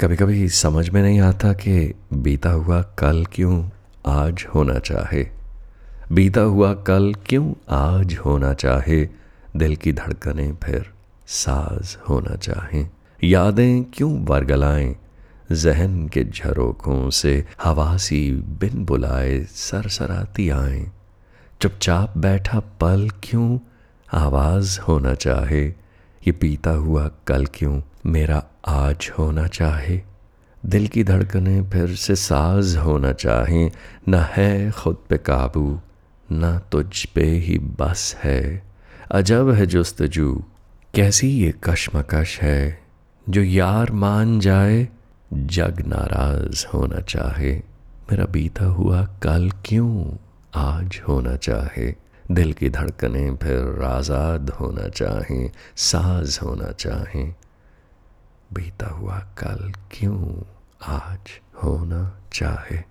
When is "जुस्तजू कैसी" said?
39.66-41.28